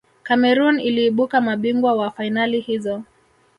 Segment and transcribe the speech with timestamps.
[0.23, 3.03] cameroon iliibuka mabingwa wa fainali hizo